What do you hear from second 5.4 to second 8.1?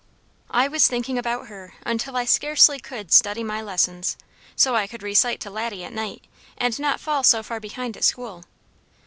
to Laddie at night, and not fall so far behind at